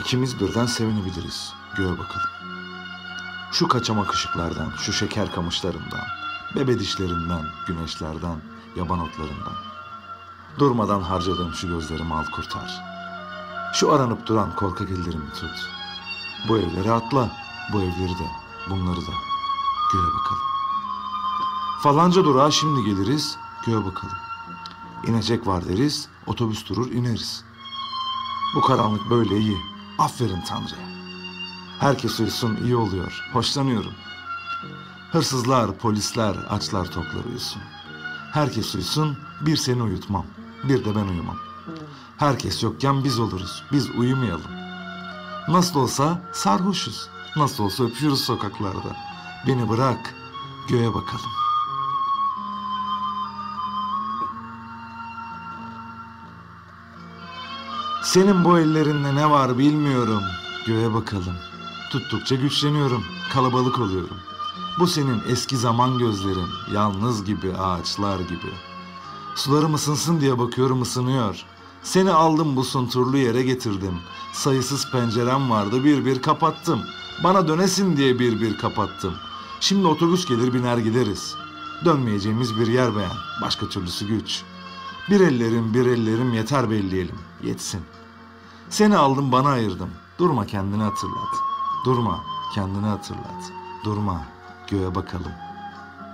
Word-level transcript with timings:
İkimiz 0.00 0.40
birden 0.40 0.66
sevinebiliriz. 0.66 1.54
Göğe 1.76 1.92
bakalım. 1.92 2.30
Şu 3.52 3.68
kaçamak 3.68 4.14
ışıklardan, 4.14 4.72
şu 4.78 4.92
şeker 4.92 5.32
kamışlarından, 5.32 6.06
bebe 6.56 6.78
dişlerinden, 6.78 7.44
güneşlerden, 7.66 8.40
yaban 8.76 8.98
otlarından. 8.98 9.54
Durmadan 10.58 11.00
harcadığım 11.00 11.54
şu 11.54 11.68
gözlerimi 11.68 12.14
al 12.14 12.24
kurtar. 12.24 12.82
Şu 13.74 13.92
aranıp 13.92 14.26
duran 14.26 14.56
korkak 14.56 14.90
ellerimi 14.90 15.32
tut. 15.32 15.70
Bu 16.48 16.58
evleri 16.58 16.92
atla, 16.92 17.30
bu 17.72 17.82
evleri 17.82 18.18
de, 18.18 18.30
bunları 18.70 19.00
da. 19.00 19.12
Göğe 19.92 20.06
bakalım. 20.06 20.42
Falanca 21.82 22.24
durağa 22.24 22.50
şimdi 22.50 22.84
geliriz, 22.84 23.38
göğe 23.66 23.84
bakalım. 23.84 24.16
İnecek 25.06 25.46
var 25.46 25.68
deriz, 25.68 26.08
otobüs 26.26 26.68
durur 26.68 26.92
ineriz. 26.92 27.44
Bu 28.54 28.60
karanlık 28.60 29.10
böyle 29.10 29.38
iyi. 29.38 29.56
Aferin 29.98 30.40
Tanrı'ya. 30.40 30.94
Herkes 31.80 32.20
uyusun 32.20 32.58
iyi 32.64 32.76
oluyor. 32.76 33.24
Hoşlanıyorum. 33.32 33.92
Hırsızlar, 35.12 35.78
polisler, 35.78 36.34
açlar 36.34 36.84
toklar 36.84 37.24
uyusun. 37.30 37.62
Herkes 38.32 38.74
uyusun, 38.74 39.18
bir 39.40 39.56
seni 39.56 39.82
uyutmam. 39.82 40.26
Bir 40.64 40.84
de 40.84 40.96
ben 40.96 41.08
uyumam. 41.08 41.36
Herkes 42.16 42.62
yokken 42.62 43.04
biz 43.04 43.18
oluruz. 43.18 43.64
Biz 43.72 43.90
uyumayalım. 43.90 44.50
Nasıl 45.48 45.80
olsa 45.80 46.22
sarhoşuz. 46.32 47.08
Nasıl 47.36 47.64
olsa 47.64 47.84
öpüyoruz 47.84 48.20
sokaklarda. 48.20 48.96
Beni 49.46 49.68
bırak, 49.68 50.14
göğe 50.68 50.94
bakalım. 50.94 51.43
Senin 58.04 58.44
bu 58.44 58.58
ellerinde 58.58 59.14
ne 59.14 59.30
var 59.30 59.58
bilmiyorum. 59.58 60.22
Göğe 60.66 60.94
bakalım. 60.94 61.34
Tuttukça 61.90 62.34
güçleniyorum. 62.34 63.04
Kalabalık 63.32 63.78
oluyorum. 63.78 64.16
Bu 64.78 64.86
senin 64.86 65.22
eski 65.28 65.56
zaman 65.56 65.98
gözlerin. 65.98 66.48
Yalnız 66.72 67.24
gibi, 67.24 67.52
ağaçlar 67.56 68.20
gibi. 68.20 68.52
Sularım 69.34 69.74
ısınsın 69.74 70.20
diye 70.20 70.38
bakıyorum 70.38 70.82
ısınıyor. 70.82 71.44
Seni 71.82 72.10
aldım 72.10 72.56
bu 72.56 72.64
sunturlu 72.64 73.16
yere 73.16 73.42
getirdim. 73.42 73.98
Sayısız 74.32 74.90
pencerem 74.92 75.50
vardı 75.50 75.84
bir 75.84 76.04
bir 76.04 76.22
kapattım. 76.22 76.80
Bana 77.24 77.48
dönesin 77.48 77.96
diye 77.96 78.18
bir 78.18 78.40
bir 78.40 78.58
kapattım. 78.58 79.14
Şimdi 79.60 79.86
otobüs 79.86 80.26
gelir 80.26 80.54
biner 80.54 80.78
gideriz. 80.78 81.34
Dönmeyeceğimiz 81.84 82.60
bir 82.60 82.66
yer 82.66 82.96
beğen. 82.96 83.16
Başka 83.42 83.68
türlüsü 83.68 84.06
güç. 84.06 84.42
Bir 85.10 85.20
ellerim 85.20 85.74
bir 85.74 85.86
ellerim 85.86 86.32
yeter 86.32 86.70
belleyelim. 86.70 87.18
Yetsin. 87.42 87.80
Seni 88.70 88.96
aldım 88.96 89.32
bana 89.32 89.48
ayırdım. 89.48 89.90
Durma 90.18 90.46
kendini 90.46 90.82
hatırlat. 90.82 91.34
Durma 91.84 92.24
kendini 92.54 92.86
hatırlat. 92.86 93.52
Durma 93.84 94.24
göğe 94.70 94.94
bakalım. 94.94 95.32